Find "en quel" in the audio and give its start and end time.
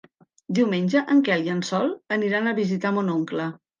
1.15-1.45